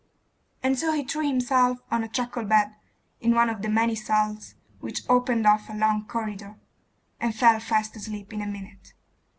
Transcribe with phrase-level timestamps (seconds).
[0.63, 2.73] And so he threw himself on a truckle bed,
[3.19, 6.55] in one of the many cells which opened off a long corridor,
[7.19, 8.93] and fell fast asleep in a minute.